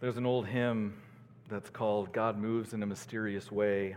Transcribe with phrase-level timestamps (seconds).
[0.00, 0.94] There's an old hymn
[1.50, 3.96] that's called God Moves in a Mysterious Way.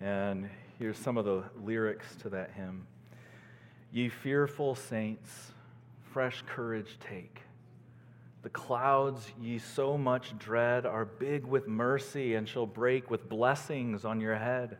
[0.00, 2.84] And here's some of the lyrics to that hymn
[3.92, 5.52] Ye fearful saints,
[6.12, 7.42] fresh courage take.
[8.42, 14.04] The clouds ye so much dread are big with mercy and shall break with blessings
[14.04, 14.78] on your head.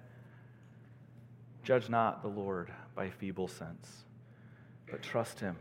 [1.63, 4.05] Judge not the Lord by feeble sense,
[4.91, 5.55] but trust him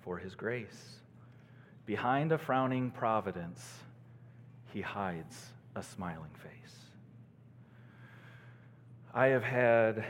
[0.00, 1.00] for his grace.
[1.86, 3.78] Behind a frowning providence,
[4.72, 6.74] he hides a smiling face.
[9.14, 10.04] I have had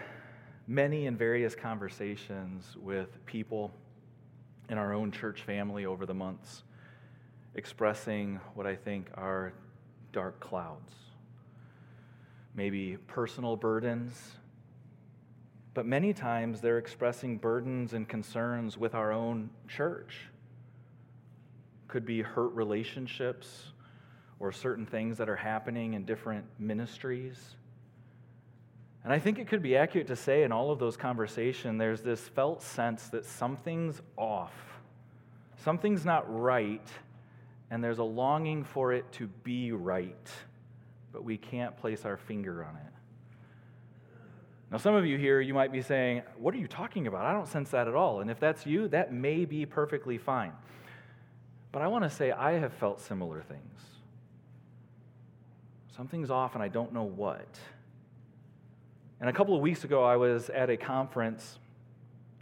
[0.66, 3.70] many and various conversations with people
[4.68, 6.64] in our own church family over the months,
[7.54, 9.52] expressing what I think are
[10.12, 10.92] dark clouds.
[12.54, 14.32] Maybe personal burdens,
[15.74, 20.16] but many times they're expressing burdens and concerns with our own church.
[21.86, 23.72] Could be hurt relationships
[24.40, 27.36] or certain things that are happening in different ministries.
[29.04, 32.02] And I think it could be accurate to say in all of those conversations, there's
[32.02, 34.54] this felt sense that something's off,
[35.64, 36.86] something's not right,
[37.70, 40.30] and there's a longing for it to be right,
[41.12, 42.92] but we can't place our finger on it.
[44.70, 47.24] Now, some of you here, you might be saying, What are you talking about?
[47.24, 48.20] I don't sense that at all.
[48.20, 50.52] And if that's you, that may be perfectly fine.
[51.72, 53.97] But I want to say, I have felt similar things.
[55.98, 57.58] Something's off and I don't know what.
[59.18, 61.58] And a couple of weeks ago, I was at a conference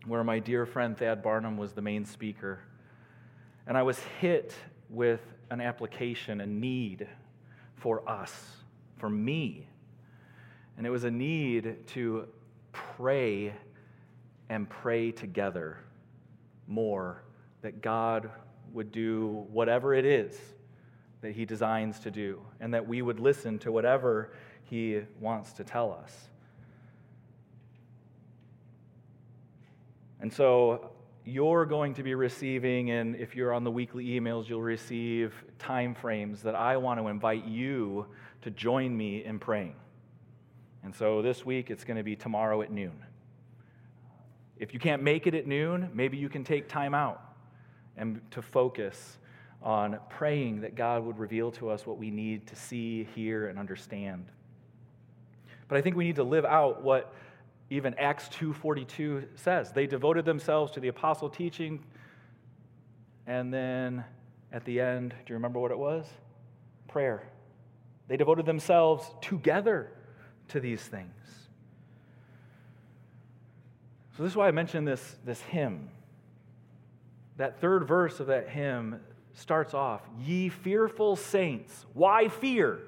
[0.05, 2.61] where my dear friend Thad Barnum was the main speaker.
[3.67, 4.53] And I was hit
[4.91, 7.09] with an application, a need
[7.77, 8.31] for us,
[8.99, 9.67] for me.
[10.77, 12.29] And it was a need to
[12.73, 13.55] pray
[14.51, 15.79] and pray together
[16.67, 17.23] more,
[17.63, 18.29] that God
[18.75, 20.39] would do whatever it is
[21.27, 24.31] that He designs to do, and that we would listen to whatever
[24.63, 26.13] He wants to tell us.
[30.21, 30.93] And so
[31.25, 35.97] you're going to be receiving, and if you're on the weekly emails, you'll receive time
[35.97, 38.07] frames that I want to invite you
[38.43, 39.75] to join me in praying.
[40.85, 43.03] And so this week it's going to be tomorrow at noon.
[44.61, 47.21] If you can't make it at noon, maybe you can take time out
[47.97, 49.19] and to focus
[49.67, 53.59] on praying that God would reveal to us what we need to see, hear, and
[53.59, 54.27] understand.
[55.67, 57.13] But I think we need to live out what
[57.69, 59.73] even Acts 2:42 says.
[59.73, 61.83] They devoted themselves to the apostle teaching
[63.27, 64.05] and then
[64.53, 66.07] at the end, do you remember what it was?
[66.87, 67.29] Prayer.
[68.07, 69.91] They devoted themselves together
[70.49, 71.11] to these things.
[74.17, 75.91] So this is why I mentioned this, this hymn.
[77.37, 79.01] That third verse of that hymn
[79.37, 81.87] starts off, Ye fearful saints.
[81.93, 82.81] Why fear?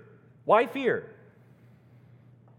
[0.44, 1.14] Why fear?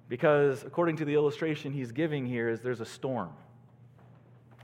[0.07, 3.31] Because according to the illustration he's giving here, is there's a storm.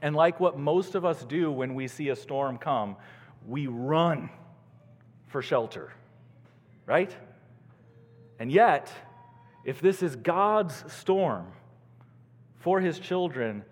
[0.02, 2.96] And like what most of us do when we see a storm come,
[3.48, 4.30] we run
[5.28, 5.92] for shelter.
[6.86, 7.16] Right?
[8.40, 8.92] And yet,
[9.64, 11.48] if this is God's storm
[12.60, 13.64] for his children,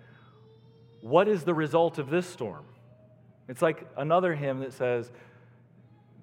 [1.01, 2.65] what is the result of this storm?
[3.47, 5.11] It's like another hymn that says,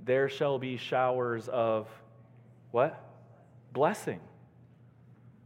[0.05, 1.89] there shall be showers of
[2.71, 3.03] what?
[3.73, 4.21] Blessing.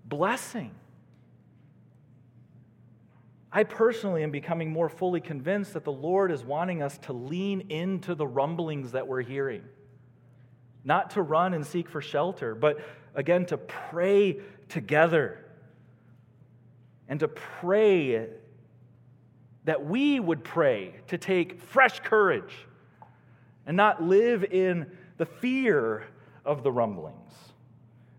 [0.05, 0.71] Blessing.
[3.53, 7.63] I personally am becoming more fully convinced that the Lord is wanting us to lean
[7.71, 9.63] into the rumblings that we're hearing.
[10.83, 12.81] Not to run and seek for shelter, but
[13.15, 15.39] again to pray together.
[17.09, 18.27] And to pray
[19.65, 22.53] that we would pray to take fresh courage
[23.67, 24.87] and not live in
[25.17, 26.05] the fear
[26.45, 27.33] of the rumblings.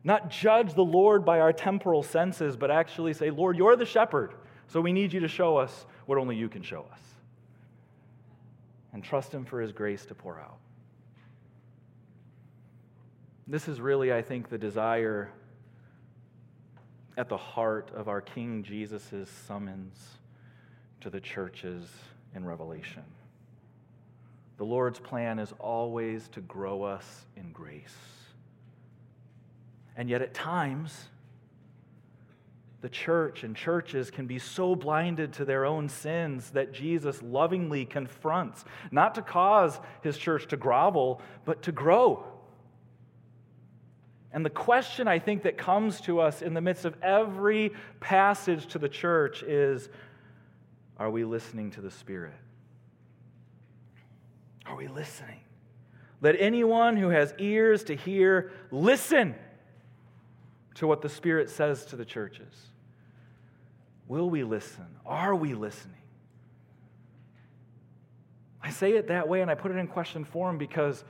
[0.04, 4.34] Not judge the Lord by our temporal senses, but actually say, Lord, you're the shepherd,
[4.68, 7.00] so we need you to show us what only you can show us.
[8.94, 10.58] And trust Him for His grace to pour out.
[13.48, 15.32] This is really, I think, the desire
[17.18, 20.18] at the heart of our King Jesus' summons
[21.02, 21.88] to the churches
[22.34, 23.04] in Revelation.
[24.58, 27.96] The Lord's plan is always to grow us in grace.
[29.98, 31.10] And yet, at times,
[32.82, 37.86] the church and churches can be so blinded to their own sins that Jesus lovingly
[37.86, 42.24] confronts, not to cause his church to grovel, but to grow.
[44.32, 47.72] And the question I think that comes to us in the midst of every
[48.02, 49.90] passage to the church is
[50.98, 52.36] are we listening to the Spirit?
[54.66, 55.40] Are we listening?
[56.22, 59.36] Let anyone who has ears to hear listen
[60.76, 62.54] to what the Spirit says to the churches.
[64.08, 64.86] Will we listen?
[65.06, 65.96] Are we listening?
[68.62, 71.04] I say it that way and I put it in question form because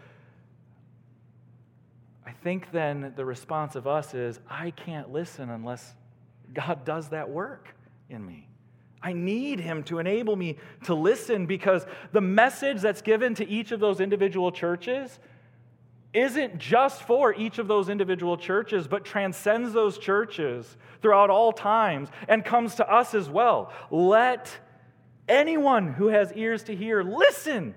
[2.25, 5.93] I think then the response of us is I can't listen unless
[6.53, 7.73] God does that work
[8.09, 8.49] in me.
[9.01, 13.71] I need him to enable me to listen because the message that's given to each
[13.71, 15.19] of those individual churches
[16.13, 22.09] isn't just for each of those individual churches, but transcends those churches throughout all times
[22.27, 23.71] and comes to us as well.
[23.91, 24.57] Let
[25.27, 27.75] anyone who has ears to hear listen.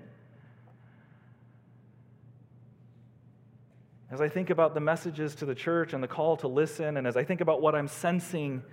[4.09, 7.05] As I think about the messages to the church and the call to listen, and
[7.05, 8.63] as I think about what I'm sensing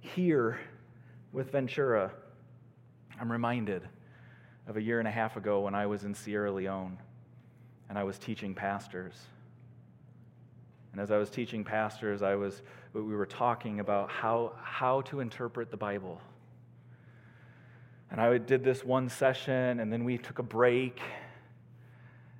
[0.00, 0.60] here,
[1.34, 2.12] with Ventura,
[3.20, 3.82] I'm reminded
[4.68, 6.96] of a year and a half ago when I was in Sierra Leone
[7.88, 9.14] and I was teaching pastors.
[10.92, 15.18] And as I was teaching pastors, I was, we were talking about how, how to
[15.18, 16.20] interpret the Bible.
[18.12, 21.00] And I did this one session, and then we took a break.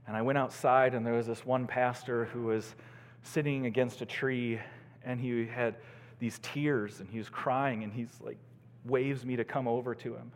[0.07, 2.77] And I went outside, and there was this one pastor who was
[3.25, 4.61] sitting against a tree,
[5.05, 5.75] and he had
[6.21, 8.39] these tears, and he was crying, and he's like
[8.85, 10.33] waves me to come over to him.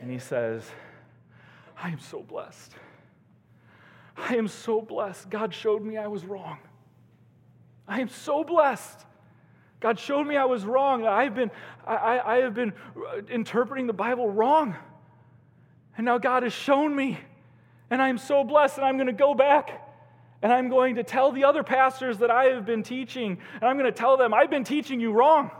[0.00, 0.68] And he says,
[1.76, 2.72] I am so blessed.
[4.16, 5.30] I am so blessed.
[5.30, 6.58] God showed me I was wrong.
[7.86, 9.06] I am so blessed.
[9.80, 11.06] God showed me I was wrong.
[11.06, 11.50] I've been,
[11.86, 14.76] I, I have been uh, interpreting the Bible wrong.
[15.96, 17.18] And now God has shown me.
[17.90, 19.82] And I'm so blessed, and I'm going to go back
[20.42, 23.78] and I'm going to tell the other pastors that I have been teaching, and I'm
[23.78, 25.52] going to tell them, I've been teaching you wrong.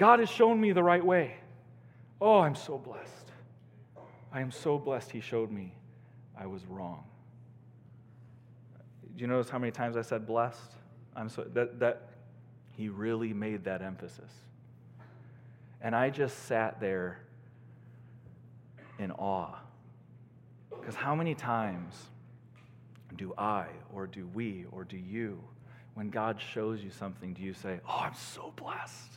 [0.00, 1.34] God has shown me the right way.
[2.22, 3.32] Oh, I'm so blessed.
[4.32, 5.74] I am so blessed He showed me
[6.34, 7.04] I was wrong.
[9.14, 10.72] Do you notice how many times I said blessed?
[11.14, 12.08] I'm so that that
[12.70, 14.30] He really made that emphasis.
[15.82, 17.20] And I just sat there
[18.98, 19.58] in awe.
[20.70, 21.94] Because how many times
[23.16, 25.44] do I, or do we, or do you,
[25.92, 29.10] when God shows you something, do you say, Oh, I'm so blessed?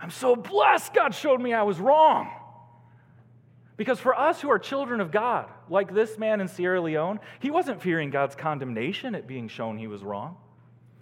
[0.00, 2.30] I'm so blessed God showed me I was wrong.
[3.76, 7.50] Because for us who are children of God, like this man in Sierra Leone, he
[7.50, 10.36] wasn't fearing God's condemnation at being shown he was wrong.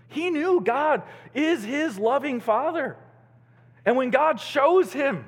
[0.08, 1.02] He knew God
[1.34, 2.96] is his loving father.
[3.84, 5.26] And when God shows him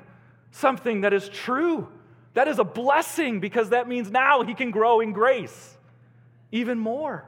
[0.51, 1.87] something that is true,
[2.33, 5.77] that is a blessing because that means now he can grow in grace
[6.51, 7.25] even more.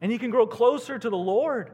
[0.00, 1.70] And he can grow closer to the Lord.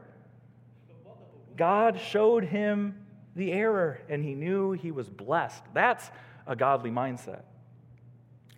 [1.57, 2.95] God showed him
[3.39, 5.63] the error and he knew he was blessed.
[5.73, 6.11] That's
[6.45, 7.41] a godly mindset.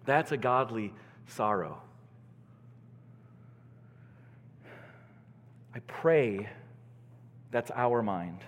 [0.05, 0.93] That's a godly
[1.27, 1.81] sorrow.
[5.73, 6.49] I pray
[7.51, 8.39] that's our mind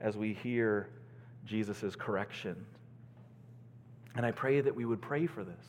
[0.00, 0.88] as we hear
[1.46, 2.66] Jesus' correction.
[4.16, 5.64] And I pray that we would pray for this,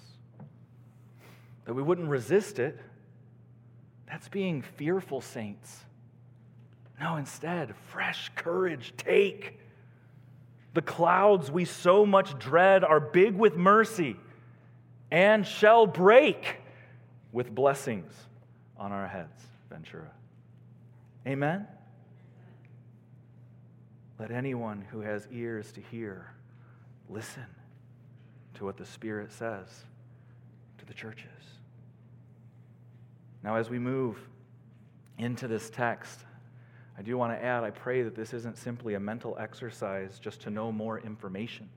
[1.65, 2.80] that we wouldn't resist it.
[4.07, 5.83] That's being fearful saints.
[7.00, 8.94] No, instead, fresh courage.
[8.97, 9.59] Take.
[10.77, 14.15] The clouds we so much dread are big with mercy
[15.09, 16.57] and shall break
[17.31, 18.13] with blessings
[18.77, 19.41] on our heads.
[19.71, 20.11] Ventura.
[21.25, 21.66] Amen?
[24.19, 26.31] Let anyone who has ears to hear
[27.09, 27.47] listen
[28.54, 29.66] to what the Spirit says
[30.78, 31.25] to the churches.
[33.42, 34.19] Now, as we move
[35.18, 36.19] into this text,
[36.97, 40.42] I do want to add, I pray that this isn't simply a mental exercise just
[40.42, 41.69] to know more information.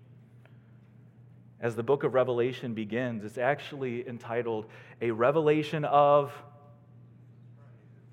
[1.61, 4.67] As the book of Revelation begins, it's actually entitled
[5.03, 6.33] A Revelation of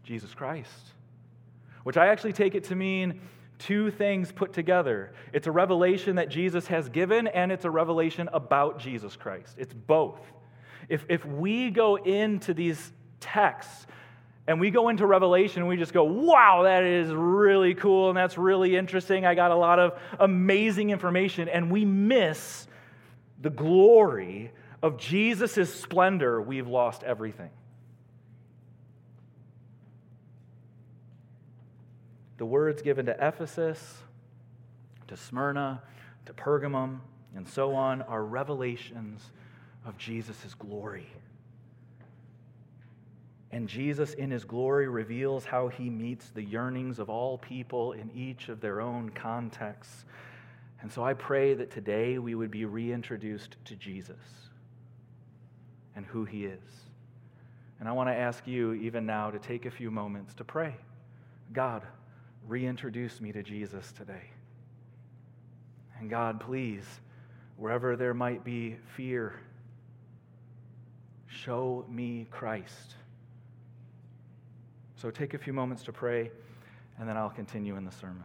[0.03, 0.91] Jesus Christ,
[1.83, 3.21] which I actually take it to mean
[3.57, 5.13] two things put together.
[5.31, 9.55] It's a revelation that Jesus has given, and it's a revelation about Jesus Christ.
[9.57, 10.19] It's both.
[10.89, 13.87] If, if we go into these texts
[14.47, 18.17] and we go into Revelation and we just go, wow, that is really cool and
[18.17, 19.25] that's really interesting.
[19.25, 21.49] I got a lot of amazing information.
[21.49, 22.65] And we miss
[23.41, 26.41] the glory of Jesus' splendor.
[26.41, 27.49] We've lost everything.
[32.37, 33.97] The words given to Ephesus,
[35.07, 35.81] to Smyrna,
[36.25, 36.99] to Pergamum,
[37.35, 39.21] and so on are revelations
[39.85, 41.07] of Jesus' glory.
[43.57, 48.11] And Jesus, in his glory, reveals how he meets the yearnings of all people in
[48.13, 50.05] each of their own contexts.
[50.83, 54.15] And so I pray that today we would be reintroduced to Jesus.
[55.97, 56.61] and who He is.
[57.79, 60.75] And I want to ask you, even now, to take a few moments to pray
[61.51, 61.83] God,
[62.47, 64.29] reintroduce me to Jesus today.
[65.99, 66.85] And God, please,
[67.57, 69.39] wherever there might be fear,
[71.27, 72.95] show me Christ.
[74.97, 76.31] So take a few moments to pray,
[76.97, 78.23] and then I'll continue in the sermon.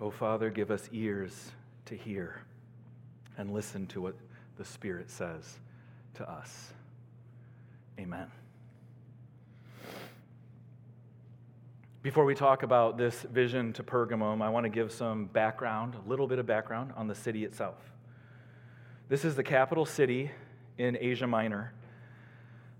[0.00, 1.52] Oh, Father, give us ears
[1.86, 2.42] to hear
[3.36, 4.14] and listen to what
[4.56, 5.58] the Spirit says
[6.14, 6.72] to us.
[7.98, 8.26] Amen.
[12.02, 16.08] Before we talk about this vision to Pergamum, I want to give some background, a
[16.08, 17.76] little bit of background on the city itself.
[19.08, 20.30] This is the capital city
[20.78, 21.72] in Asia Minor.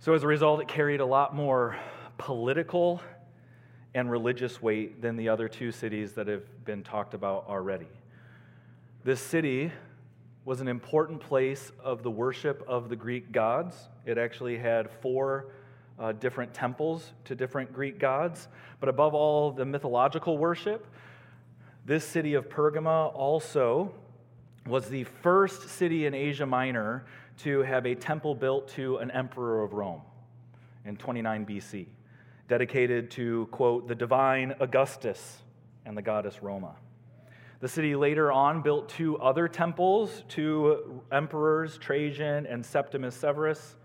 [0.01, 1.77] So, as a result, it carried a lot more
[2.19, 3.01] political
[3.95, 7.89] and religious weight than the other two cities that have been talked about already.
[9.05, 9.73] This city
[10.45, 13.77] was an important place of the worship of the Greek gods.
[14.07, 15.47] It actually had four
[15.99, 18.49] uh, different temples to different Greek gods.
[18.81, 20.87] But above all, the mythological worship,
[21.85, 23.93] this city of Pergama also
[24.67, 27.05] was the first city in Asia Minor
[27.39, 30.01] to have a temple built to an emperor of Rome
[30.85, 31.87] in 29 BC
[32.49, 35.39] dedicated to, quote, the divine Augustus
[35.85, 36.75] and the goddess Roma.
[37.61, 43.77] The city later on built two other temples to emperors Trajan and Septimus Severus.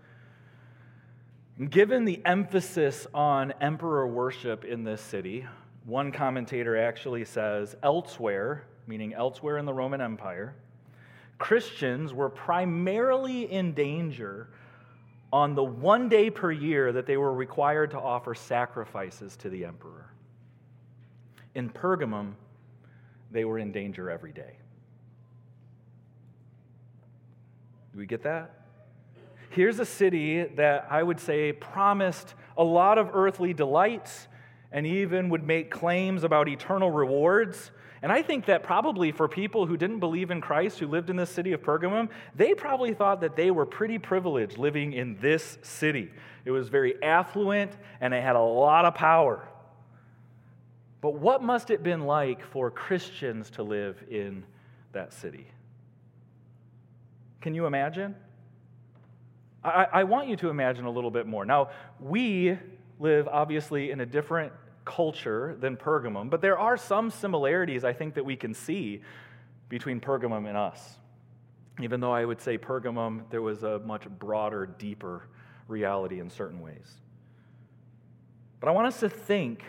[1.70, 5.46] Given the emphasis on emperor worship in this city,
[5.84, 10.54] one commentator actually says elsewhere, meaning elsewhere in the Roman Empire,
[11.38, 14.48] Christians were primarily in danger
[15.32, 19.64] on the one day per year that they were required to offer sacrifices to the
[19.64, 20.12] emperor.
[21.54, 22.34] In Pergamum,
[23.30, 24.56] they were in danger every day.
[27.92, 28.54] Do we get that?
[29.50, 34.28] Here's a city that I would say promised a lot of earthly delights
[34.70, 37.70] and even would make claims about eternal rewards,
[38.02, 41.16] and I think that probably for people who didn't believe in Christ, who lived in
[41.16, 45.58] the city of Pergamum, they probably thought that they were pretty privileged living in this
[45.62, 46.10] city.
[46.44, 49.48] It was very affluent and it had a lot of power.
[51.00, 54.44] But what must it been like for Christians to live in
[54.92, 55.46] that city?
[57.40, 58.14] Can you imagine?
[59.62, 61.44] I, I want you to imagine a little bit more.
[61.44, 62.56] Now, we
[63.00, 64.52] live obviously in a different
[64.88, 69.02] culture than Pergamum, but there are some similarities I think that we can see
[69.68, 70.96] between Pergamum and us.
[71.80, 75.28] Even though I would say Pergamum, there was a much broader, deeper
[75.68, 76.90] reality in certain ways.
[78.60, 79.62] But I want us to think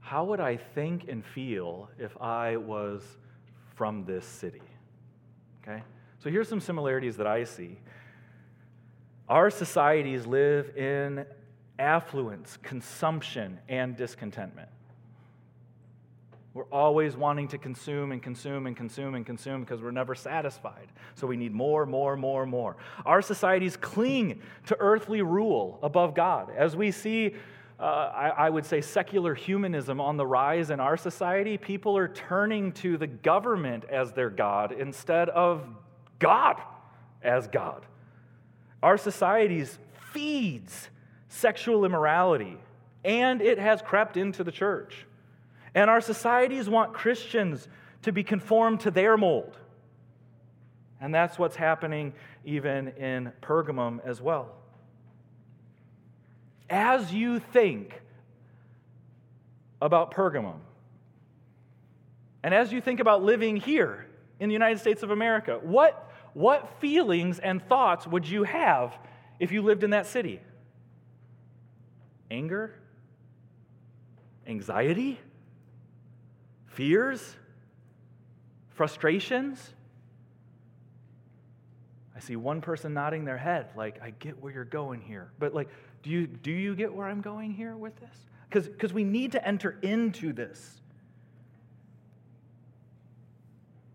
[0.00, 3.02] how would I think and feel if I was
[3.76, 4.62] from this city?
[5.62, 5.82] Okay?
[6.18, 7.78] So here's some similarities that I see.
[9.28, 11.26] Our societies live in
[11.78, 14.68] affluence, consumption, and discontentment.
[16.54, 20.88] We're always wanting to consume and consume and consume and consume because we're never satisfied.
[21.14, 22.76] So we need more, more, more, more.
[23.06, 26.50] Our societies cling to earthly rule above God.
[26.56, 27.36] As we see,
[27.78, 32.08] uh, I, I would say, secular humanism on the rise in our society, people are
[32.08, 35.64] turning to the government as their God instead of
[36.18, 36.60] God
[37.22, 37.86] as God.
[38.82, 39.78] Our societies
[40.12, 40.88] feeds
[41.28, 42.58] sexual immorality,
[43.04, 45.06] and it has crept into the church.
[45.74, 47.68] And our societies want Christians
[48.02, 49.56] to be conformed to their mold.
[51.00, 52.12] And that's what's happening
[52.44, 54.54] even in Pergamum as well.
[56.68, 58.00] As you think
[59.80, 60.58] about Pergamum,
[62.42, 64.06] and as you think about living here
[64.40, 68.96] in the United States of America, what, what feelings and thoughts would you have
[69.38, 70.40] if you lived in that city?
[72.30, 72.74] Anger,
[74.46, 75.18] anxiety,
[76.66, 77.36] fears,
[78.70, 79.74] frustrations.
[82.16, 85.30] I see one person nodding their head, like, I get where you're going here.
[85.38, 85.68] But, like,
[86.02, 88.26] do you, do you get where I'm going here with this?
[88.50, 90.80] Because we need to enter into this.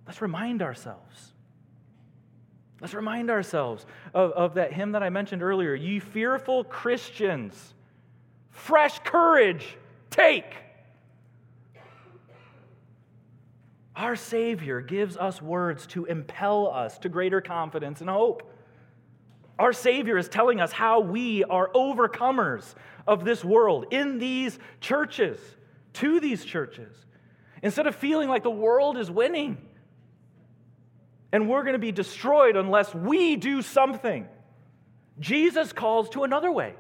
[0.06, 1.34] Let's remind ourselves.
[2.82, 5.74] Let's remind ourselves of, of that hymn that I mentioned earlier.
[5.74, 7.74] Ye fearful Christians,
[8.54, 9.78] fresh courage,
[10.10, 10.46] take.
[13.96, 18.50] Our Savior gives us words to impel us to greater confidence and hope.
[19.60, 22.74] Our Savior is telling us how we are overcomers
[23.06, 25.38] of this world in these churches,
[25.94, 26.96] to these churches.
[27.62, 29.58] Instead of feeling like the world is winning
[31.32, 34.28] and we're going to be destroyed unless we do something,
[35.20, 36.74] Jesus calls to another way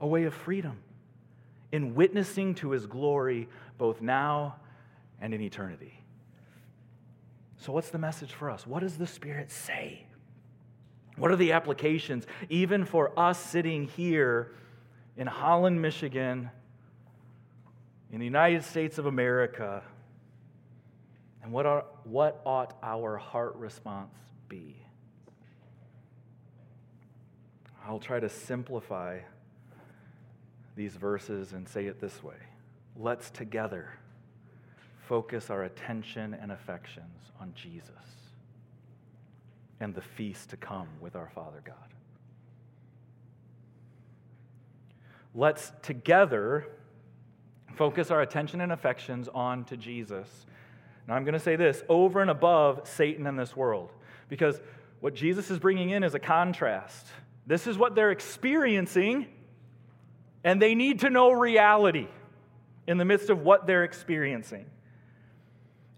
[0.00, 0.78] a way of freedom
[1.72, 4.56] in witnessing to his glory both now
[5.20, 6.00] and in eternity.
[7.58, 8.66] So, what's the message for us?
[8.66, 10.04] What does the Spirit say?
[11.16, 14.52] What are the applications, even for us sitting here
[15.16, 16.50] in Holland, Michigan,
[18.12, 19.82] in the United States of America?
[21.42, 24.14] And what, are, what ought our heart response
[24.48, 24.76] be?
[27.84, 29.18] I'll try to simplify
[30.78, 32.36] these verses and say it this way
[32.96, 33.90] Let's together
[35.06, 37.92] focus our attention and affections on Jesus
[39.80, 41.76] and the feast to come with our Father God.
[45.34, 46.66] Let's together
[47.76, 50.46] focus our attention and affections on to Jesus.
[51.06, 53.90] Now, I'm going to say this over and above Satan and this world,
[54.28, 54.60] because
[55.00, 57.06] what Jesus is bringing in is a contrast.
[57.46, 59.26] This is what they're experiencing,
[60.44, 62.08] and they need to know reality
[62.86, 64.66] in the midst of what they're experiencing.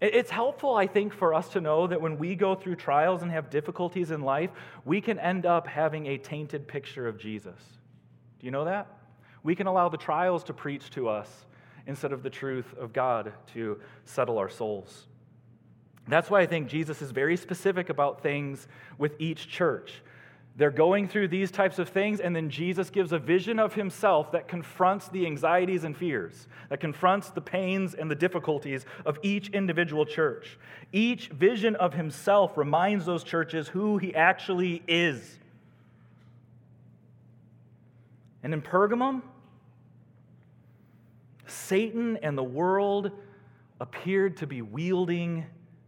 [0.01, 3.29] It's helpful, I think, for us to know that when we go through trials and
[3.31, 4.49] have difficulties in life,
[4.83, 7.59] we can end up having a tainted picture of Jesus.
[8.39, 8.87] Do you know that?
[9.43, 11.45] We can allow the trials to preach to us
[11.85, 15.07] instead of the truth of God to settle our souls.
[16.07, 18.67] That's why I think Jesus is very specific about things
[18.97, 20.01] with each church.
[20.57, 24.33] They're going through these types of things, and then Jesus gives a vision of himself
[24.33, 29.49] that confronts the anxieties and fears, that confronts the pains and the difficulties of each
[29.49, 30.59] individual church.
[30.91, 35.39] Each vision of himself reminds those churches who he actually is.
[38.43, 39.21] And in Pergamum,
[41.47, 43.11] Satan and the world
[43.79, 45.45] appeared to be wielding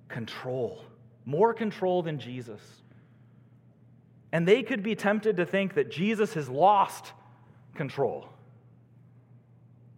[0.08, 0.86] control,
[1.26, 2.62] more control than Jesus.
[4.34, 7.13] And they could be tempted to think that Jesus has lost
[7.76, 8.28] control.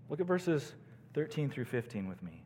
[0.10, 0.74] Look at verses
[1.13, 2.43] 13 through 15 with me.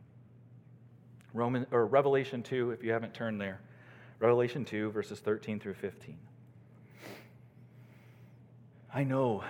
[1.34, 3.60] Roman or Revelation 2 if you haven't turned there.
[4.20, 6.16] Revelation 2 verses 13 through 15.
[8.94, 9.42] I know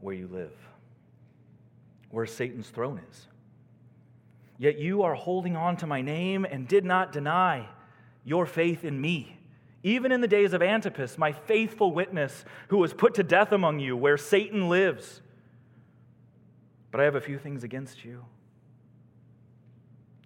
[0.00, 0.52] where you live,
[2.10, 3.26] where Satan's throne is.
[4.56, 7.68] Yet you are holding on to my name and did not deny
[8.24, 9.38] your faith in me
[9.84, 13.78] even in the days of Antipas, my faithful witness, who was put to death among
[13.78, 15.20] you, where Satan lives.
[16.90, 18.24] But I have a few things against you.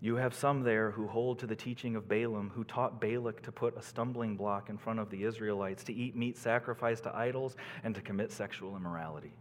[0.00, 3.50] You have some there who hold to the teaching of Balaam, who taught Balak to
[3.50, 7.56] put a stumbling block in front of the Israelites, to eat meat sacrificed to idols,
[7.82, 9.32] and to commit sexual immorality.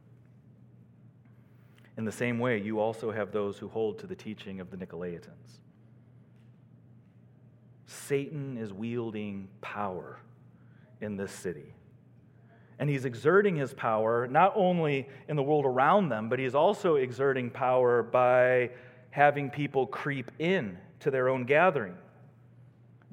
[1.95, 4.77] In the same way, you also have those who hold to the teaching of the
[4.77, 5.59] Nicolaitans.
[7.87, 10.19] Satan is wielding power
[11.01, 11.73] in this city.
[12.79, 16.95] And he's exerting his power not only in the world around them, but he's also
[16.95, 18.69] exerting power by
[19.09, 21.97] having people creep in to their own gathering.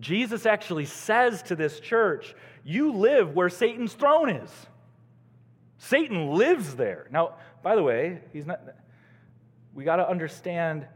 [0.01, 4.51] Jesus actually says to this church, You live where Satan's throne is.
[5.79, 7.07] Satan lives there.
[7.11, 8.61] Now, by the way, he's not
[9.75, 10.87] we got to understand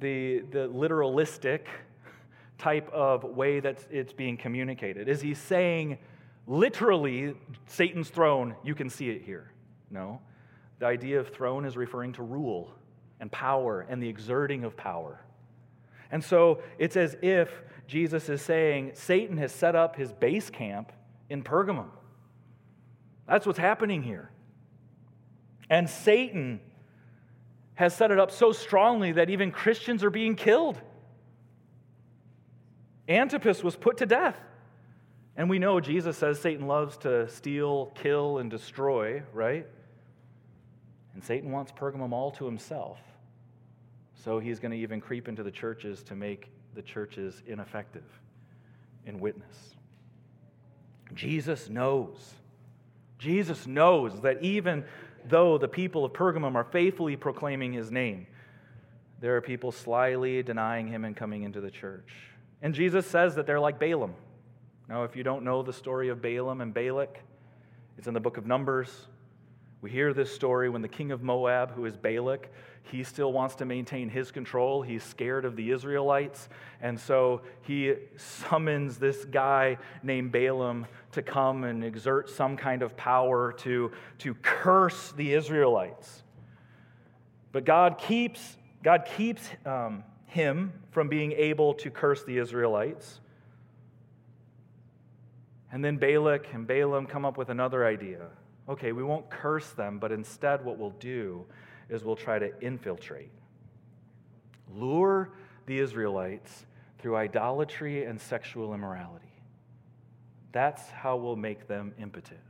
[0.00, 1.60] the, the literalistic
[2.58, 5.08] type of way that it's being communicated?
[5.08, 5.98] Is he saying
[6.46, 7.34] literally
[7.66, 9.52] Satan's throne, you can see it here?
[9.90, 10.20] No.
[10.78, 12.70] The idea of throne is referring to rule
[13.20, 15.20] and power and the exerting of power.
[16.10, 17.50] And so it's as if
[17.86, 20.92] Jesus is saying Satan has set up his base camp
[21.30, 21.88] in Pergamum.
[23.26, 24.30] That's what's happening here.
[25.68, 26.60] And Satan
[27.74, 30.80] has set it up so strongly that even Christians are being killed.
[33.08, 34.38] Antipas was put to death.
[35.36, 39.66] And we know Jesus says Satan loves to steal, kill, and destroy, right?
[41.14, 42.98] And Satan wants Pergamum all to himself.
[44.24, 48.04] So he's going to even creep into the churches to make the churches ineffective
[49.04, 49.74] in witness.
[51.14, 52.34] Jesus knows.
[53.18, 54.84] Jesus knows that even
[55.28, 58.26] though the people of Pergamum are faithfully proclaiming his name,
[59.20, 62.12] there are people slyly denying him and coming into the church.
[62.62, 64.14] And Jesus says that they're like Balaam,
[64.88, 67.20] Now, if you don't know the story of Balaam and Balak,
[67.98, 69.06] it's in the book of Numbers.
[69.82, 72.48] We hear this story when the king of Moab, who is Balak,
[72.90, 74.82] he still wants to maintain his control.
[74.82, 76.48] He's scared of the Israelites.
[76.80, 82.96] And so he summons this guy named Balaam to come and exert some kind of
[82.96, 86.22] power to, to curse the Israelites.
[87.52, 93.20] But God keeps, God keeps um, him from being able to curse the Israelites.
[95.72, 98.28] And then Balak and Balaam come up with another idea.
[98.68, 101.44] Okay, we won't curse them, but instead, what we'll do
[101.88, 103.30] is we'll try to infiltrate,
[104.74, 105.30] lure
[105.66, 106.66] the Israelites
[106.98, 109.26] through idolatry and sexual immorality.
[110.52, 112.40] That's how we'll make them impotent.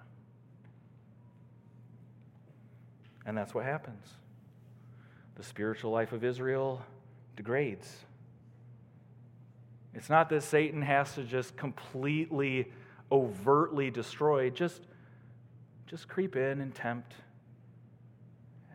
[3.27, 4.07] And that's what happens.
[5.35, 6.83] The spiritual life of Israel
[7.37, 8.05] degrades.
[9.95, 12.71] It's not that Satan has to just completely,
[13.11, 14.83] overtly destroy, just,
[15.87, 17.15] just creep in and tempt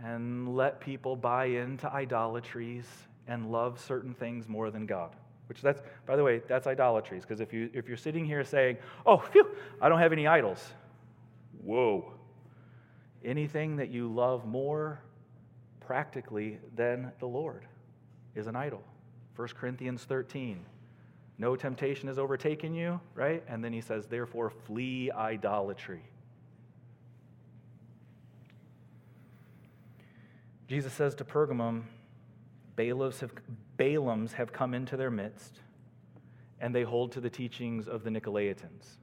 [0.04, 2.86] and let people buy into idolatries
[3.28, 5.16] and love certain things more than God.
[5.48, 7.24] Which that's, by the way, that's idolatries.
[7.24, 9.46] Because if you if you're sitting here saying, "Oh, phew,
[9.82, 10.72] I don't have any idols,"
[11.62, 12.14] whoa.
[13.24, 15.02] Anything that you love more
[15.82, 17.68] practically than the Lord
[18.36, 18.84] is an idol.
[19.36, 20.66] 1 Corinthians 13.
[21.38, 23.44] No temptation has overtaken you, right?
[23.48, 26.02] And then he says, therefore, flee idolatry.
[30.68, 31.84] Jesus says to Pergamum,
[32.78, 33.34] Balaams have,
[33.78, 35.60] Balaams have come into their midst,
[36.60, 38.98] and they hold to the teachings of the Nicolaitans.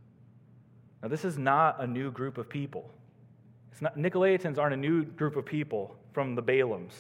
[1.03, 2.91] Now, this is not a new group of people.
[3.71, 6.95] It's not, Nicolaitans aren't a new group of people from the Balaams.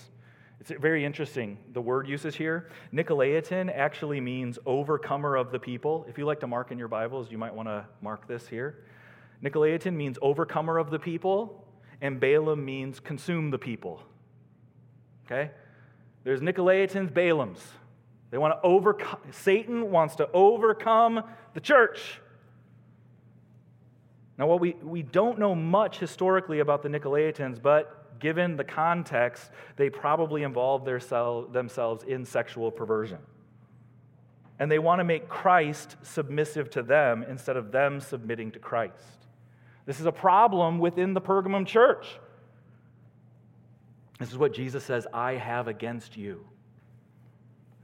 [0.60, 2.68] It's very interesting, the word uses here.
[2.92, 6.04] Nicolaitan actually means overcomer of the people.
[6.08, 8.84] If you like to mark in your Bibles, you might want to mark this here.
[9.42, 11.64] Nicolaitan means overcomer of the people,
[12.00, 14.02] and Balaam means consume the people.
[15.26, 15.52] Okay?
[16.24, 17.60] There's Nicolaitans, Balaams.
[18.30, 21.22] They want to overcome, Satan wants to overcome
[21.54, 22.20] the church.
[24.36, 29.50] Now, what we, we don't know much historically about the Nicolaitans, but given the context,
[29.76, 33.18] they probably involved themselves in sexual perversion.
[34.58, 39.26] And they want to make Christ submissive to them instead of them submitting to Christ.
[39.86, 42.18] This is a problem within the Pergamum church.
[44.18, 46.44] This is what Jesus says I have against you.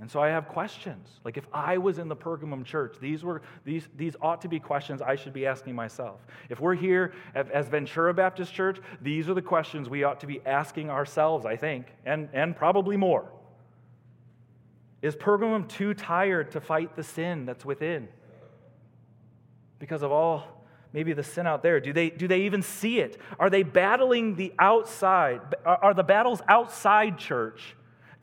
[0.05, 1.09] And so I have questions.
[1.25, 4.61] Like if I was in the Pergamum church, these were these these ought to be
[4.61, 6.21] questions I should be asking myself.
[6.51, 10.43] If we're here as Ventura Baptist Church, these are the questions we ought to be
[10.45, 13.33] asking ourselves, I think, and, and probably more.
[15.01, 18.09] Is Pergamum too tired to fight the sin that's within?
[19.79, 21.81] Because of all maybe the sin out there?
[21.81, 23.19] Do they, do they even see it?
[23.39, 25.41] Are they battling the outside?
[25.65, 27.75] Are the battles outside church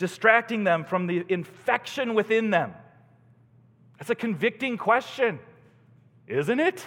[0.02, 2.74] distracting them from the infection within them?
[4.00, 5.38] That's a convicting question,
[6.28, 6.84] isn't it?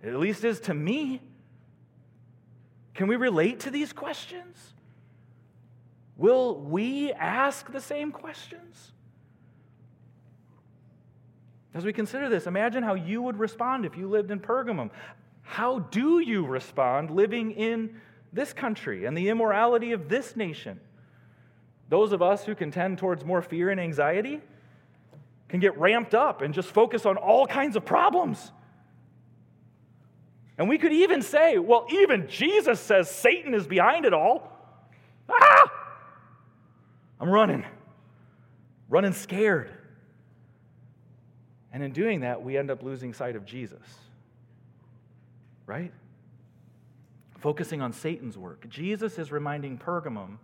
[0.00, 1.20] It at least is to me.
[2.94, 4.56] Can we relate to these questions?
[6.16, 8.92] Will we ask the same questions?
[11.74, 14.90] As we consider this, imagine how you would respond if you lived in Pergamum.
[15.42, 18.00] How do you respond living in
[18.32, 20.80] this country and the immorality of this nation?
[21.88, 24.40] Those of us who can tend towards more fear and anxiety
[25.48, 28.52] can get ramped up and just focus on all kinds of problems.
[30.58, 34.52] And we could even say, well, even Jesus says Satan is behind it all.
[35.28, 35.72] Ah!
[37.20, 37.64] I'm running,
[38.88, 39.72] running scared.
[41.72, 43.82] And in doing that, we end up losing sight of Jesus.
[45.66, 45.92] Right?
[47.38, 48.68] Focusing on Satan's work.
[48.68, 50.38] Jesus is reminding Pergamum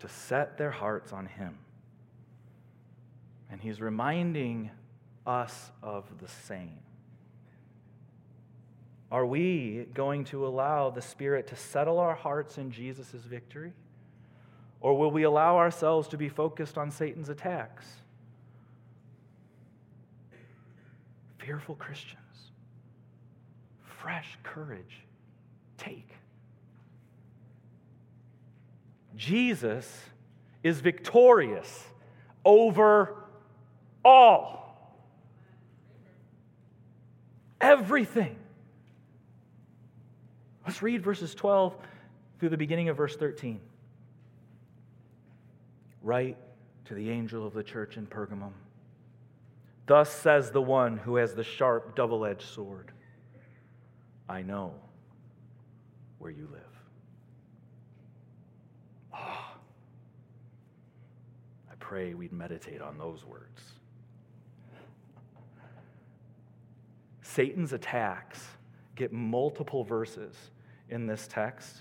[0.00, 1.58] to set their hearts on him.
[3.50, 4.70] And he's reminding
[5.26, 6.78] us of the same.
[9.10, 13.72] Are we going to allow the Spirit to settle our hearts in Jesus' victory?
[14.80, 17.86] Or will we allow ourselves to be focused on Satan's attacks?
[21.44, 22.18] fearful Christians.
[24.00, 25.02] Fresh courage.
[25.82, 26.08] Take.
[29.16, 30.00] Jesus
[30.62, 31.84] is victorious
[32.44, 33.16] over
[34.04, 34.60] all.
[37.60, 38.36] Everything.
[40.66, 41.76] Let's read verses 12
[42.38, 43.60] through the beginning of verse 13.
[46.02, 46.36] Write
[46.84, 48.52] to the angel of the church in Pergamum
[49.86, 52.92] Thus says the one who has the sharp, double edged sword
[54.28, 54.74] I know
[56.22, 56.60] where you live.
[59.12, 59.44] Oh,
[61.68, 63.60] I pray we'd meditate on those words.
[67.22, 68.46] Satan's attacks
[68.94, 70.36] get multiple verses
[70.90, 71.78] in this text.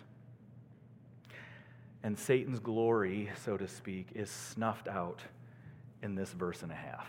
[2.01, 5.21] And Satan's glory, so to speak, is snuffed out
[6.01, 7.07] in this verse and a half.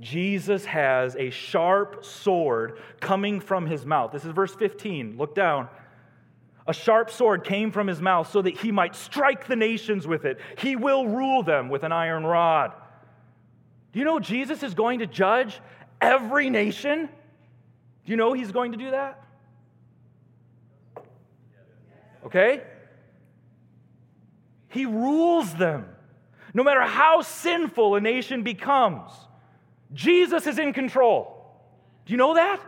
[0.00, 4.12] Jesus has a sharp sword coming from his mouth.
[4.12, 5.16] This is verse 15.
[5.16, 5.68] Look down.
[6.68, 10.24] A sharp sword came from his mouth so that he might strike the nations with
[10.24, 10.38] it.
[10.58, 12.74] He will rule them with an iron rod.
[13.92, 15.58] Do you know Jesus is going to judge
[16.00, 17.08] every nation?
[18.04, 19.24] Do you know he's going to do that?
[22.26, 22.62] Okay?
[24.68, 25.86] He rules them.
[26.54, 29.10] No matter how sinful a nation becomes,
[29.92, 31.34] Jesus is in control.
[32.06, 32.60] Do you know that?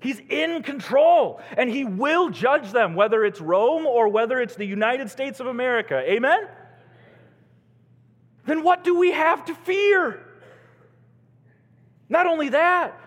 [0.00, 4.64] He's in control and he will judge them, whether it's Rome or whether it's the
[4.64, 5.98] United States of America.
[5.98, 6.48] Amen?
[8.44, 10.26] Then what do we have to fear?
[12.08, 12.98] Not only that,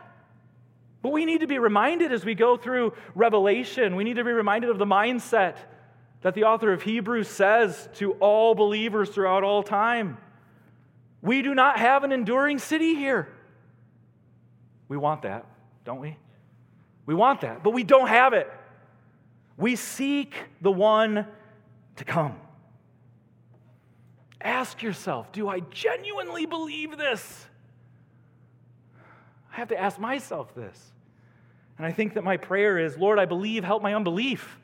[1.02, 4.32] but we need to be reminded as we go through Revelation, we need to be
[4.32, 5.58] reminded of the mindset
[6.22, 10.18] that the author of Hebrews says to all believers throughout all time.
[11.22, 13.28] We do not have an enduring city here.
[14.88, 15.46] We want that,
[15.84, 16.18] don't we?
[17.06, 18.52] We want that, but we don't have it.
[19.58, 21.28] We seek the one
[21.98, 22.36] to come.
[24.42, 27.48] Ask yourself do I genuinely believe this?
[29.52, 30.92] I have to ask myself this.
[31.78, 34.60] And I think that my prayer is Lord, I believe, help my unbelief.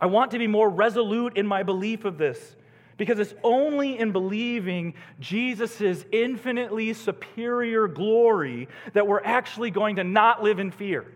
[0.00, 2.56] I want to be more resolute in my belief of this
[2.96, 10.42] because it's only in believing Jesus' infinitely superior glory that we're actually going to not
[10.42, 11.06] live in fear.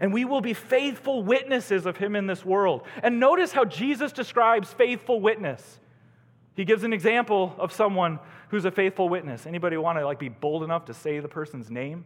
[0.00, 2.82] And we will be faithful witnesses of him in this world.
[3.04, 5.78] And notice how Jesus describes faithful witness.
[6.56, 9.46] He gives an example of someone who's a faithful witness.
[9.46, 12.04] Anybody want to like be bold enough to say the person's name?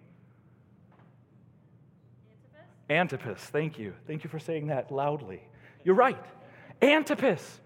[2.91, 3.23] Antipas.
[3.25, 3.95] Antipas, thank you.
[4.07, 5.43] Thank you for saying that loudly.
[5.83, 6.23] You're right.
[6.83, 7.61] Antipas.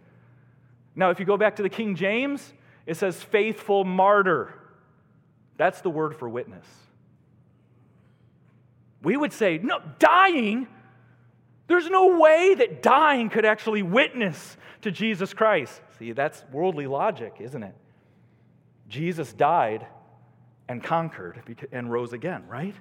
[0.94, 2.52] Now, if you go back to the King James,
[2.86, 4.54] it says faithful martyr.
[5.56, 6.66] That's the word for witness.
[9.02, 10.68] We would say, no, dying.
[11.66, 15.80] There's no way that dying could actually witness to Jesus Christ.
[15.98, 17.74] See, that's worldly logic, isn't it?
[18.88, 19.86] Jesus died
[20.68, 21.42] and conquered
[21.72, 22.74] and rose again, right?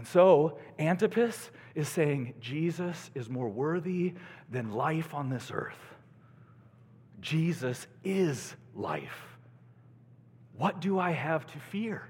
[0.00, 4.14] And so Antipas is saying Jesus is more worthy
[4.50, 5.76] than life on this earth.
[7.20, 9.36] Jesus is life.
[10.56, 12.08] What do I have to fear?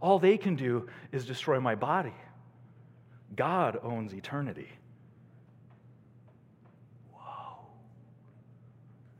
[0.00, 2.14] All they can do is destroy my body.
[3.34, 4.68] God owns eternity.
[7.12, 7.66] Whoa.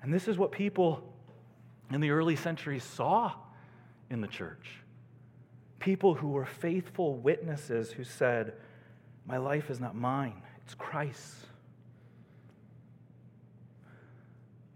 [0.02, 1.02] And this is what people
[1.90, 3.32] in the early centuries saw
[4.08, 4.83] in the church.
[5.84, 8.54] People who were faithful witnesses who said,
[9.26, 11.44] My life is not mine, it's Christ's.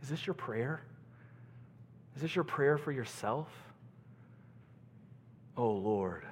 [0.03, 0.83] Is this your prayer?
[2.15, 3.49] Is this your prayer for yourself?
[5.57, 6.27] Oh Lord,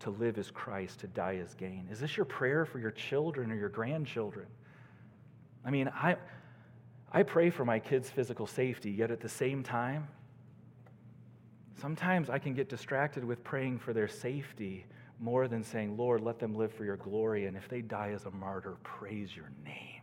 [0.00, 1.88] to live is Christ, to die is gain.
[1.90, 4.48] Is this your prayer for your children or your grandchildren?
[5.64, 6.16] I mean, I,
[7.10, 10.08] I pray for my kids' physical safety, yet at the same time,
[11.80, 14.86] sometimes I can get distracted with praying for their safety
[15.18, 18.24] more than saying, Lord, let them live for your glory, and if they die as
[18.24, 20.02] a martyr, praise your name.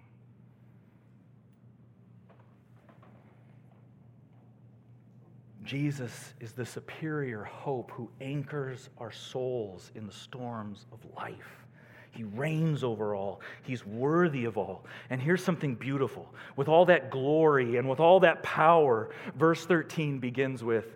[5.64, 11.64] Jesus is the superior hope who anchors our souls in the storms of life.
[12.12, 13.42] He reigns over all.
[13.64, 14.86] He's worthy of all.
[15.10, 16.32] And here's something beautiful.
[16.56, 20.96] With all that glory and with all that power, verse 13 begins with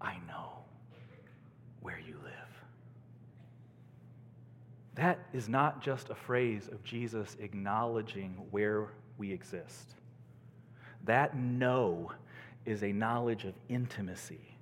[0.00, 0.64] I know
[1.80, 2.32] where you live.
[4.94, 9.94] That is not just a phrase of Jesus acknowledging where we exist.
[11.04, 12.12] That know
[12.64, 14.54] is a knowledge of intimacy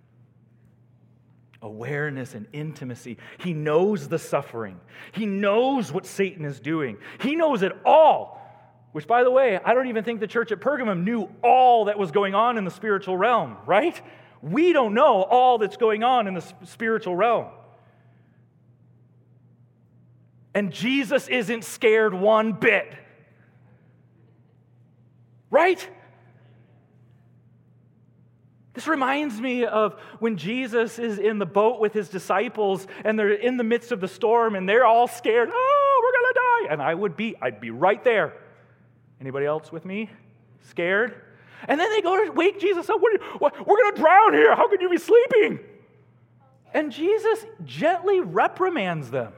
[1.62, 3.16] awareness and intimacy.
[3.38, 4.81] He knows the suffering,
[5.12, 8.40] He knows what Satan is doing, He knows it all.
[8.90, 11.99] Which, by the way, I don't even think the church at Pergamum knew all that
[11.99, 13.99] was going on in the spiritual realm, right?
[14.42, 17.47] We don't know all that's going on in the spiritual realm.
[20.55, 22.93] And Jesus isn't scared one bit.
[25.51, 25.87] Right?
[28.75, 33.33] This reminds me of when Jesus is in the boat with his disciples and they're
[33.33, 35.51] in the midst of the storm and they're all scared.
[35.53, 36.73] Oh, we're going to die.
[36.73, 38.33] And I would be, I'd be right there.
[39.21, 40.11] Anybody else with me?
[40.62, 41.21] Scared?
[41.69, 43.01] And then they go to wake Jesus up.
[43.01, 44.57] What, what, we're going to drown here.
[44.57, 45.61] How could you be sleeping?
[46.73, 49.33] And Jesus gently reprimands them.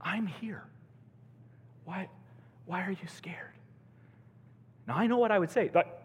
[0.00, 0.64] I'm here.
[1.84, 2.08] Why,
[2.66, 3.54] why are you scared?
[4.86, 5.70] Now, I know what I would say.
[5.72, 6.02] But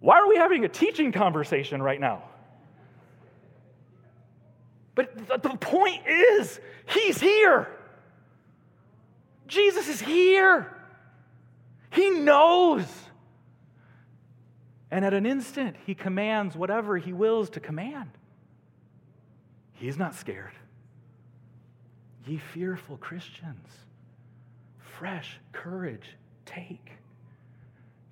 [0.00, 2.24] why are we having a teaching conversation right now?
[4.94, 7.68] But the point is, he's here.
[9.48, 10.72] Jesus is here.
[11.90, 12.86] He knows.
[14.90, 18.10] And at an instant, he commands whatever he wills to command.
[19.72, 20.52] He's not scared.
[22.26, 23.68] Ye fearful Christians,
[24.98, 26.92] fresh courage take.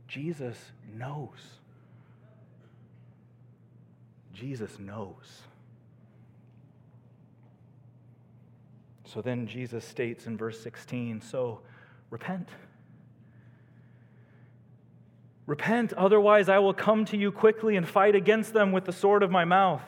[0.07, 0.59] Jesus
[0.95, 1.39] knows.
[4.35, 5.43] Jesus knows.
[9.05, 11.61] So then Jesus states in verse 16 so
[12.11, 12.49] repent.
[15.47, 19.23] Repent, otherwise I will come to you quickly and fight against them with the sword
[19.23, 19.85] of my mouth.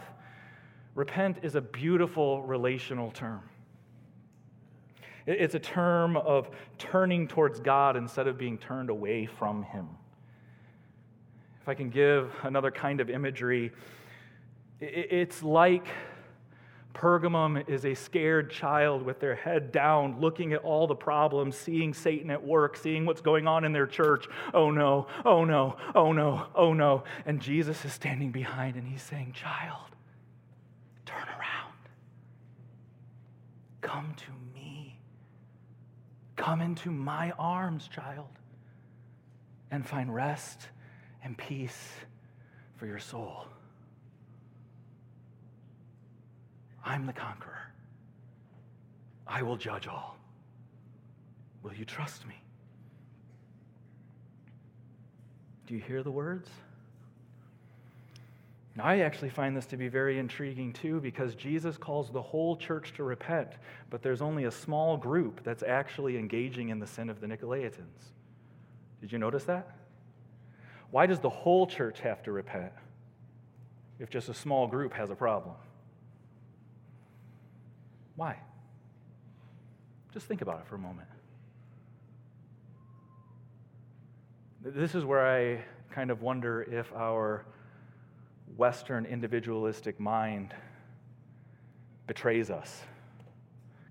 [0.95, 3.43] Repent is a beautiful relational term.
[5.27, 9.89] It's a term of turning towards God instead of being turned away from Him.
[11.63, 13.73] If I can give another kind of imagery,
[14.81, 15.87] it's like
[16.95, 21.93] Pergamum is a scared child with their head down, looking at all the problems, seeing
[21.93, 24.27] Satan at work, seeing what's going on in their church.
[24.53, 27.05] Oh no, oh no, oh no, oh no.
[27.27, 29.91] And Jesus is standing behind and he's saying, Child,
[31.05, 31.75] turn around.
[33.81, 34.44] Come to me.
[36.45, 38.29] Come into my arms, child,
[39.71, 40.69] and find rest
[41.23, 41.89] and peace
[42.77, 43.47] for your soul.
[46.85, 47.73] I'm the conqueror.
[49.27, 50.19] I will judge all.
[51.63, 52.35] Will you trust me?
[55.67, 56.51] Do you hear the words?
[58.77, 62.57] Now, I actually find this to be very intriguing too because Jesus calls the whole
[62.57, 63.51] church to repent,
[63.89, 68.11] but there's only a small group that's actually engaging in the sin of the Nicolaitans.
[69.01, 69.77] Did you notice that?
[70.91, 72.73] Why does the whole church have to repent
[74.01, 75.55] if just a small group has a problem?
[78.17, 78.39] Why?
[80.13, 81.09] Just think about it for a moment.
[84.65, 87.45] This is where I kind of wonder if our
[88.57, 90.55] Western individualistic mind
[92.07, 92.83] betrays us.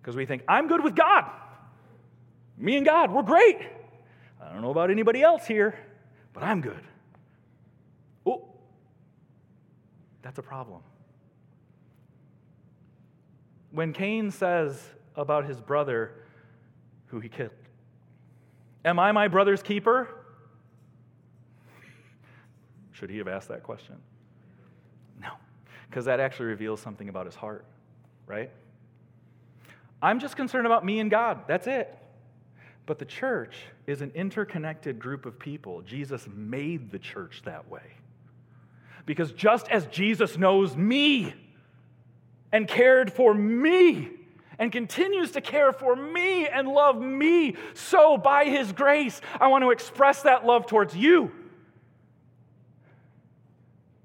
[0.02, 1.26] Because we think, I'm good with God.
[2.58, 3.58] Me and God, we're great.
[4.42, 5.78] I don't know about anybody else here,
[6.34, 6.82] but I'm good.
[8.26, 8.46] Oh,
[10.22, 10.82] that's a problem.
[13.72, 14.82] When Cain says
[15.16, 16.12] about his brother
[17.08, 17.52] who he killed,
[18.86, 20.10] Am I my brother's keeper?
[22.92, 23.96] Should he have asked that question?
[25.94, 27.66] Because that actually reveals something about his heart,
[28.26, 28.50] right?
[30.02, 31.42] I'm just concerned about me and God.
[31.48, 31.96] That's it.
[32.88, 35.84] But the church is an interconnected group of people.
[35.84, 37.94] Jesus made the church that way.
[39.06, 41.36] Because just as Jesus knows me,
[42.52, 44.10] and cared for me
[44.58, 47.56] and continues to care for me and love me.
[47.76, 51.32] So, by His grace, I want to express that love towards you.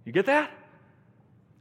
[0.04, 0.50] You get that?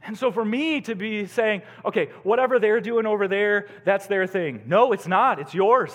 [0.08, 4.26] And so, for me to be saying, okay, whatever they're doing over there, that's their
[4.26, 4.62] thing.
[4.64, 5.92] No, it's not, it's yours.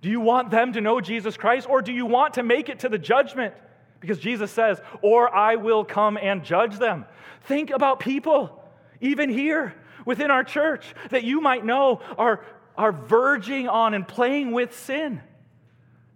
[0.00, 2.78] Do you want them to know Jesus Christ or do you want to make it
[2.80, 3.52] to the judgment?
[4.00, 7.04] Because Jesus says, or I will come and judge them.
[7.42, 8.58] Think about people
[9.02, 9.74] even here
[10.06, 12.42] within our church, that you might know are,
[12.74, 15.20] are verging on and playing with sin.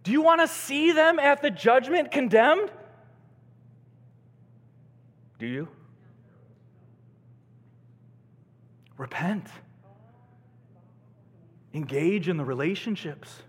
[0.04, 2.70] Do you want to see them at the judgment condemned?
[5.38, 5.68] Do you?
[9.02, 9.48] Repent.
[11.74, 13.42] Engage in the relationships.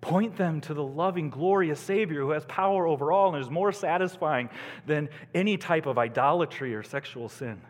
[0.00, 3.72] Point them to the loving, glorious Savior who has power over all and is more
[3.72, 4.48] satisfying
[4.86, 7.60] than any type of idolatry or sexual sin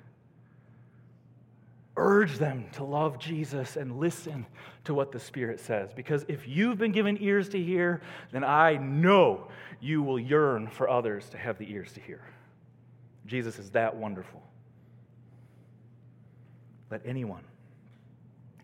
[1.99, 4.47] urge them to love Jesus and listen
[4.85, 5.93] to what the Spirit says.
[5.93, 8.01] Because if you've been given ears to hear,
[8.31, 9.49] then I know
[9.81, 12.23] you will yearn for others to have the ears to hear.
[13.27, 14.43] Jesus is that wonderful.
[16.91, 17.45] Let anyone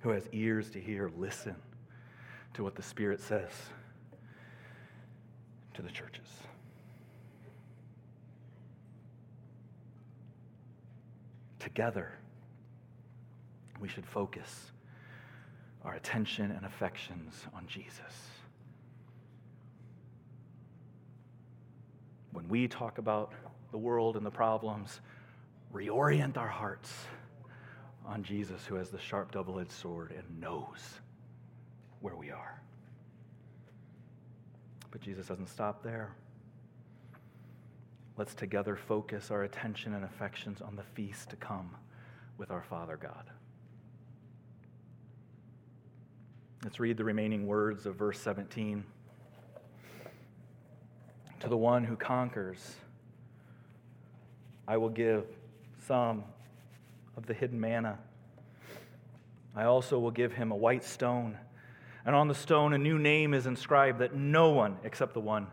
[0.01, 1.57] who has ears to hear listen
[2.55, 3.51] to what the Spirit says.
[5.75, 6.29] to the churches.
[11.59, 12.13] Together,
[13.81, 14.71] we should focus
[15.85, 18.01] our attention and affections on Jesus.
[22.33, 23.33] When we talk about
[23.73, 25.01] the world and the problems,
[25.75, 26.93] reorient our hearts
[28.07, 31.01] on Jesus, who has the sharp double edged sword and knows
[32.01, 32.61] where we are.
[34.91, 36.15] But Jesus doesn't stop there.
[38.17, 41.71] Let's together focus our attention and affections on the feast to come
[42.39, 43.31] with our Father God.
[46.63, 48.85] Let's read the remaining words of verse 17.
[51.41, 52.77] To the one who conquers,
[54.67, 55.25] I will give
[55.87, 56.25] some
[57.17, 57.99] of the hidden manna.
[59.55, 61.39] I also will give him a white stone,
[62.05, 65.47] and on the stone a new name is inscribed that no one except the one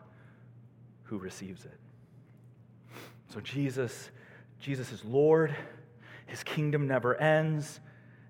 [1.04, 1.78] who receives it.
[3.34, 4.10] So Jesus,
[4.60, 5.56] Jesus is Lord.
[6.26, 7.80] His kingdom never ends.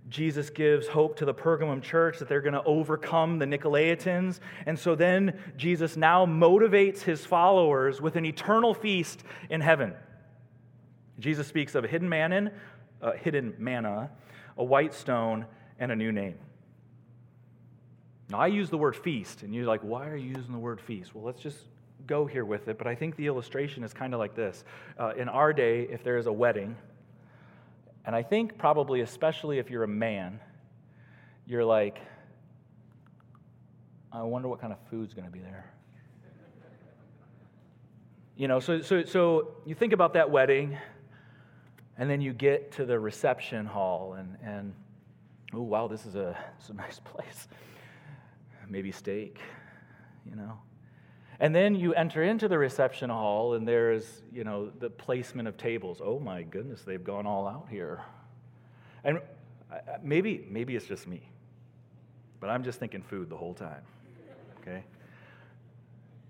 [0.10, 4.40] Jesus gives hope to the Pergamum church that they're going to overcome the Nicolaitans.
[4.66, 9.94] And so then Jesus now motivates his followers with an eternal feast in heaven.
[11.20, 12.52] Jesus speaks of a hidden manna,
[13.02, 14.10] uh, hidden manna,
[14.58, 15.46] a white stone,
[15.80, 16.36] and a new name.
[18.30, 20.80] Now, I use the word feast, and you're like, why are you using the word
[20.80, 21.14] feast?
[21.14, 21.58] Well, let's just
[22.08, 22.78] go here with it.
[22.78, 24.64] But I think the illustration is kind of like this.
[24.98, 26.78] Uh, in our day, if there is a wedding,
[28.06, 30.40] and I think probably, especially if you're a man,
[31.46, 32.00] you're like,
[34.12, 35.72] I wonder what kind of food's going to be there.
[38.36, 40.78] You know, so, so, so you think about that wedding,
[42.02, 44.74] and then you get to the reception hall, and, and
[45.54, 47.48] oh, wow, this is, a, this is a nice place.
[48.68, 49.40] Maybe steak,
[50.28, 50.58] you know.
[51.40, 55.58] And then you enter into the reception hall, and there's, you know, the placement of
[55.58, 56.02] tables.
[56.04, 58.02] Oh my goodness, they've gone all out here.
[59.04, 59.20] And
[59.72, 61.30] uh, maybe, maybe it's just me,
[62.40, 63.84] but I'm just thinking food the whole time.
[64.62, 64.84] Okay?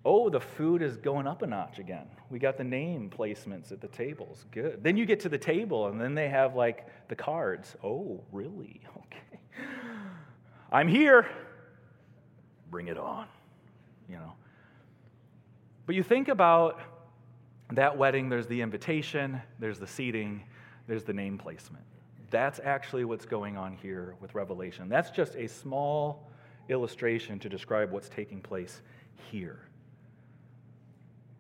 [0.04, 2.08] Oh, the food is going up a notch again.
[2.30, 4.46] We got the name placements at the tables.
[4.52, 4.84] Good.
[4.84, 7.76] Then you get to the table, and then they have like the cards.
[7.84, 8.82] Oh, really?
[8.98, 9.38] Okay.
[10.72, 11.28] I'm here.
[12.70, 13.28] Bring it on.
[14.08, 14.34] You know.
[15.86, 16.80] But you think about
[17.72, 20.44] that wedding, there's the invitation, there's the seating,
[20.88, 21.84] there's the name placement.
[22.30, 24.88] That's actually what's going on here with Revelation.
[24.88, 26.32] That's just a small
[26.70, 28.82] illustration to describe what's taking place
[29.30, 29.68] here.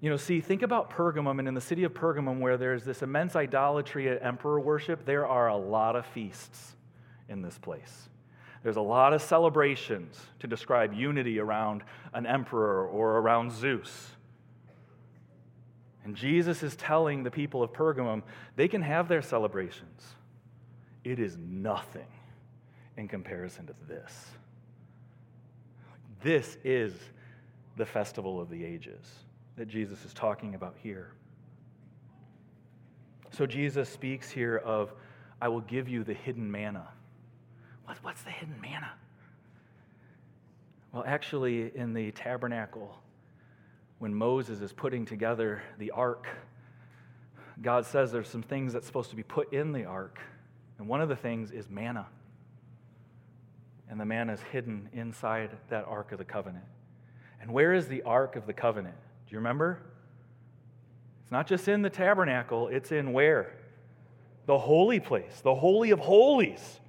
[0.01, 3.03] You know, see, think about Pergamum, and in the city of Pergamum, where there's this
[3.03, 6.75] immense idolatry at emperor worship, there are a lot of feasts
[7.29, 8.09] in this place.
[8.63, 11.83] There's a lot of celebrations to describe unity around
[12.13, 14.11] an emperor or around Zeus.
[16.03, 18.23] And Jesus is telling the people of Pergamum
[18.55, 20.15] they can have their celebrations.
[21.03, 22.07] It is nothing
[22.97, 24.31] in comparison to this.
[26.23, 26.93] This is
[27.77, 29.05] the festival of the ages
[29.57, 31.13] that Jesus is talking about here.
[33.31, 34.93] So Jesus speaks here of,
[35.41, 36.87] I will give you the hidden manna.
[38.01, 38.91] What's the hidden manna?
[40.91, 42.97] Well, actually, in the tabernacle,
[43.99, 46.27] when Moses is putting together the ark,
[47.61, 50.19] God says there's some things that's supposed to be put in the ark.
[50.79, 52.07] And one of the things is manna.
[53.89, 56.65] And the manna is hidden inside that ark of the covenant.
[57.41, 58.95] And where is the ark of the covenant?
[59.31, 59.79] Do you remember?
[61.23, 63.55] It's not just in the tabernacle, it's in where?
[64.45, 66.79] The holy place, the holy of holies.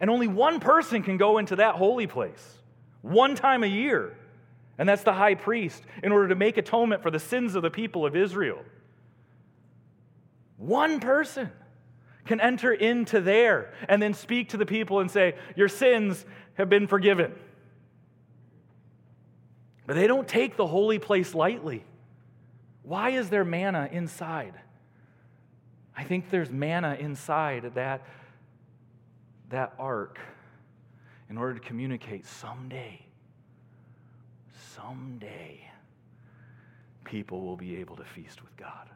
[0.00, 2.58] And only one person can go into that holy place
[3.00, 4.16] one time a year
[4.78, 7.70] and that's the high priest, in order to make atonement for the sins of the
[7.70, 8.62] people of Israel.
[10.58, 11.50] One person
[12.26, 16.68] can enter into there and then speak to the people and say, Your sins have
[16.68, 17.34] been forgiven.
[19.86, 21.84] But they don't take the holy place lightly.
[22.82, 24.54] Why is there manna inside?
[25.96, 28.02] I think there's manna inside that,
[29.50, 30.18] that ark
[31.30, 33.06] in order to communicate someday
[34.76, 35.60] someday
[37.04, 38.88] people will be able to feast with God.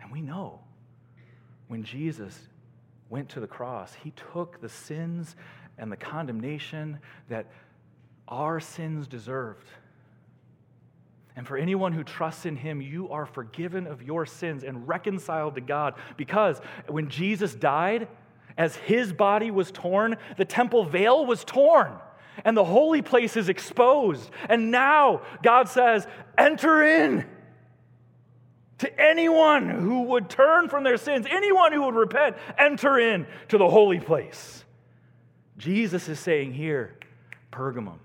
[0.00, 0.60] And we know
[1.68, 2.38] when Jesus
[3.10, 5.36] went to the cross, he took the sins
[5.78, 7.46] and the condemnation that
[8.28, 9.66] our sins deserved.
[11.36, 15.56] And for anyone who trusts in him, you are forgiven of your sins and reconciled
[15.56, 15.94] to God.
[16.16, 18.08] Because when Jesus died,
[18.56, 21.92] as his body was torn, the temple veil was torn.
[22.44, 24.28] and the holy place is exposed.
[24.48, 26.06] And now God says,
[26.36, 27.24] Enter in.
[28.78, 33.56] To anyone who would turn from their sins, anyone who would repent, enter in to
[33.56, 34.64] the holy place.
[35.56, 36.98] Jesus is saying here,
[37.52, 37.98] Pergamum,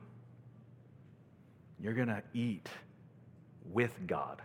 [1.82, 2.68] you're going to eat
[3.72, 4.42] with God.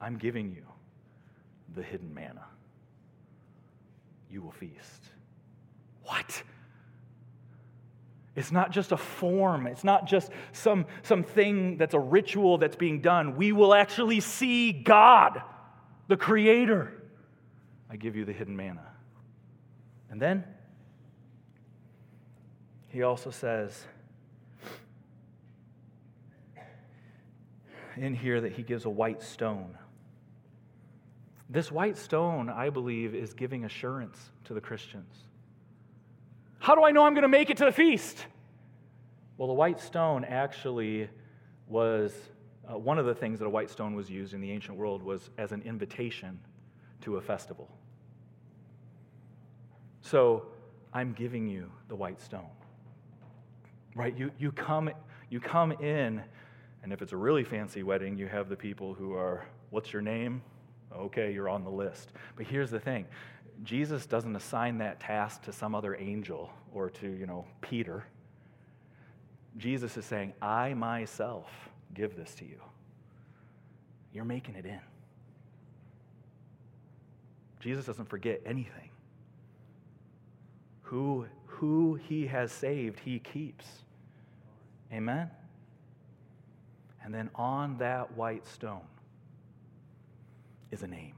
[0.00, 0.64] I'm giving you
[1.74, 2.44] the hidden manna.
[4.30, 5.02] You will feast.
[6.02, 6.42] What?
[8.34, 9.66] It's not just a form.
[9.66, 13.36] It's not just some, some thing that's a ritual that's being done.
[13.36, 15.42] We will actually see God,
[16.08, 16.92] the Creator.
[17.90, 18.86] I give you the hidden manna.
[20.10, 20.44] And then
[22.88, 23.84] he also says
[27.96, 29.76] in here that he gives a white stone.
[31.48, 35.14] This white stone, I believe, is giving assurance to the Christians.
[36.58, 38.24] How do I know I'm going to make it to the feast?
[39.36, 41.10] Well, the white stone actually
[41.66, 42.14] was
[42.70, 45.02] uh, one of the things that a white stone was used in the ancient world
[45.02, 46.38] was as an invitation
[47.00, 47.68] to a festival.
[50.00, 50.46] So
[50.92, 52.50] I'm giving you the white stone.
[53.94, 54.16] Right?
[54.16, 54.90] You, you, come,
[55.28, 56.22] you come in,
[56.82, 60.02] and if it's a really fancy wedding, you have the people who are, what's your
[60.02, 60.42] name?
[60.94, 62.10] Okay, you're on the list.
[62.36, 63.06] But here's the thing
[63.62, 68.04] Jesus doesn't assign that task to some other angel or to, you know, Peter.
[69.58, 71.50] Jesus is saying, I myself
[71.94, 72.60] give this to you.
[74.12, 74.80] You're making it in.
[77.60, 78.90] Jesus doesn't forget anything.
[80.82, 83.66] Who, who he has saved, he keeps.
[84.92, 85.30] Amen?
[87.04, 88.86] And then on that white stone
[90.70, 91.14] is a name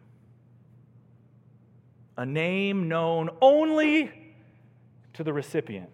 [2.16, 4.10] a name known only
[5.14, 5.90] to the recipient.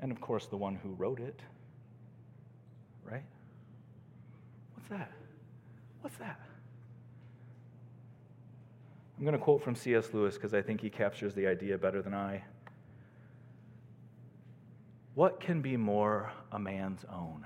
[0.00, 1.40] And of course, the one who wrote it.
[3.04, 3.24] Right?
[4.74, 5.12] What's that?
[6.00, 6.40] What's that?
[9.18, 10.14] I'm going to quote from C.S.
[10.14, 12.42] Lewis because I think he captures the idea better than I.
[15.14, 17.44] What can be more a man's own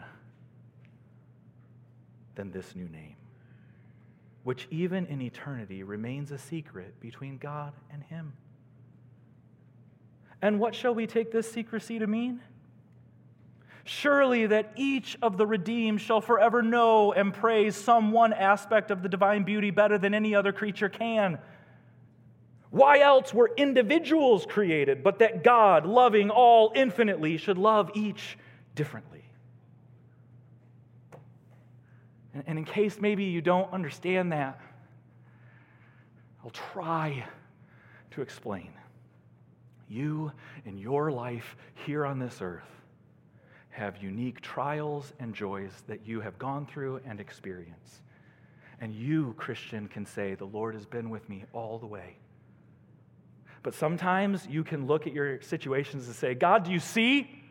[2.34, 3.16] than this new name?
[4.44, 8.34] which even in eternity remains a secret between God and Him.
[10.40, 12.40] And what shall we take this secrecy to mean?
[13.84, 19.02] Surely that each of the redeemed shall forever know and praise some one aspect of
[19.02, 21.38] the divine beauty better than any other creature can.
[22.70, 28.36] Why else were individuals created, but that God, loving all infinitely, should love each
[28.74, 29.23] differently?
[32.46, 34.60] And in case maybe you don't understand that,
[36.42, 37.24] I'll try
[38.12, 38.70] to explain.
[39.88, 40.32] You
[40.64, 41.56] in your life
[41.86, 42.62] here on this earth
[43.70, 48.02] have unique trials and joys that you have gone through and experienced.
[48.80, 52.16] And you, Christian, can say, The Lord has been with me all the way.
[53.62, 57.42] But sometimes you can look at your situations and say, God, do you see?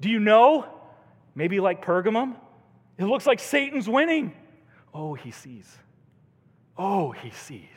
[0.00, 0.66] Do you know?
[1.34, 2.36] Maybe like Pergamum.
[2.98, 4.32] It looks like Satan's winning.
[4.92, 5.78] Oh, he sees.
[6.76, 7.68] Oh, he sees.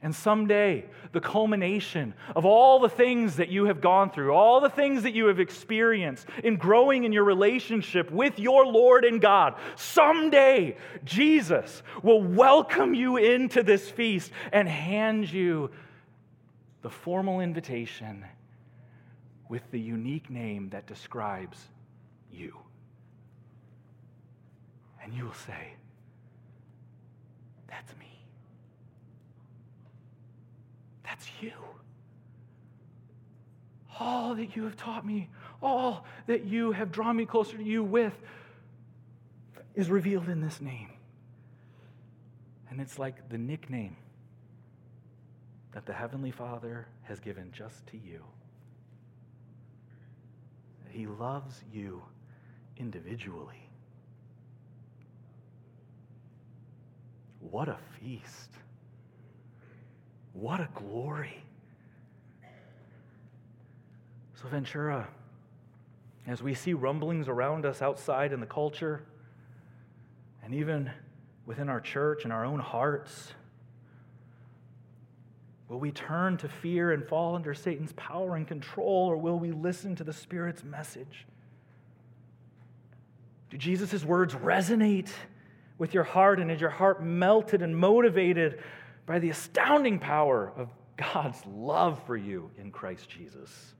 [0.00, 4.70] And someday, the culmination of all the things that you have gone through, all the
[4.70, 9.56] things that you have experienced in growing in your relationship with your Lord and God,
[9.74, 15.70] someday Jesus will welcome you into this feast and hand you
[16.82, 18.24] the formal invitation
[19.48, 21.58] with the unique name that describes
[22.30, 22.54] you.
[25.08, 25.72] And you will say,
[27.66, 28.20] That's me.
[31.02, 31.52] That's you.
[33.98, 35.30] All that you have taught me,
[35.62, 38.12] all that you have drawn me closer to you with,
[39.74, 40.90] is revealed in this name.
[42.68, 43.96] And it's like the nickname
[45.72, 48.22] that the Heavenly Father has given just to you.
[50.90, 52.02] He loves you
[52.76, 53.67] individually.
[57.50, 58.50] What a feast!
[60.32, 61.42] What a glory!
[64.34, 65.08] So, Ventura,
[66.26, 69.02] as we see rumblings around us outside in the culture,
[70.44, 70.90] and even
[71.46, 73.32] within our church and our own hearts,
[75.68, 79.50] will we turn to fear and fall under Satan's power and control, or will we
[79.50, 81.26] listen to the Spirit's message?
[83.50, 85.08] Do Jesus' words resonate
[85.78, 88.60] with your heart, and is your heart melted and motivated
[89.06, 93.74] by the astounding power of God's love for you in Christ Jesus?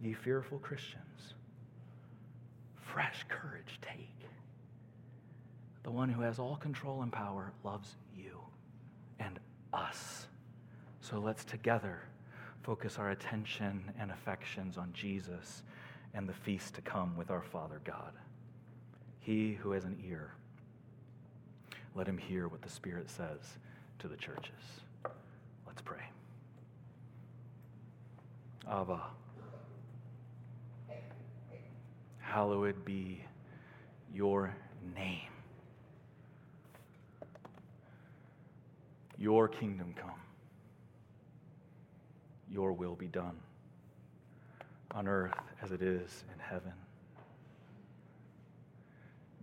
[0.00, 1.34] Ye fearful Christians,
[2.80, 4.14] fresh courage take.
[5.82, 8.38] The one who has all control and power loves you
[9.18, 9.40] and
[9.72, 10.26] us.
[11.00, 12.02] So let's together
[12.62, 15.62] focus our attention and affections on Jesus
[16.14, 18.12] and the feast to come with our Father God.
[19.20, 20.32] He who has an ear,
[21.94, 23.58] let him hear what the Spirit says
[23.98, 24.52] to the churches.
[25.66, 26.02] Let's pray.
[28.70, 29.00] Abba,
[32.20, 33.24] hallowed be
[34.12, 34.54] your
[34.94, 35.20] name.
[39.18, 40.10] Your kingdom come.
[42.50, 43.36] Your will be done
[44.92, 46.72] on earth as it is in heaven.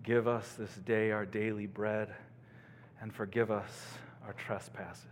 [0.04, 2.14] Give us this day our daily bread
[3.02, 3.72] and forgive us
[4.26, 5.06] our trespasses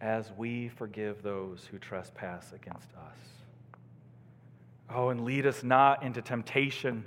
[0.00, 3.16] as we forgive those who trespass against us.
[4.90, 7.04] Oh, and lead us not into temptation,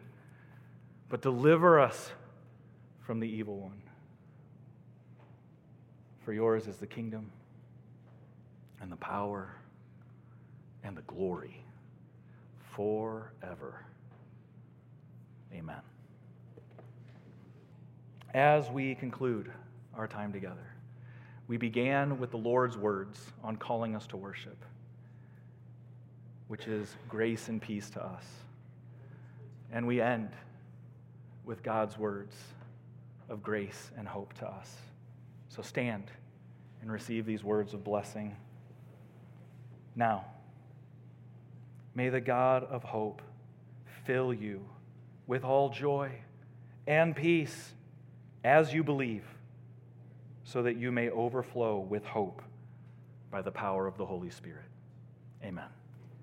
[1.09, 2.11] but deliver us
[2.99, 3.81] from the evil one.
[6.23, 7.31] For yours is the kingdom
[8.81, 9.55] and the power
[10.83, 11.63] and the glory
[12.75, 13.85] forever.
[15.53, 15.81] Amen.
[18.33, 19.51] As we conclude
[19.95, 20.71] our time together,
[21.47, 24.57] we began with the Lord's words on calling us to worship,
[26.47, 28.23] which is grace and peace to us.
[29.71, 30.29] And we end
[31.43, 32.35] with God's words
[33.29, 34.77] of grace and hope to us.
[35.49, 36.05] So stand
[36.81, 38.35] and receive these words of blessing
[39.95, 40.25] now.
[41.93, 43.21] May the God of hope
[44.05, 44.65] fill you
[45.27, 46.11] with all joy
[46.87, 47.73] and peace
[48.43, 49.25] as you believe,
[50.43, 52.41] so that you may overflow with hope
[53.29, 54.65] by the power of the Holy Spirit.
[55.43, 55.69] Amen.